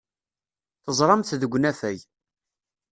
[0.83, 1.99] Teẓram-t deg unafag.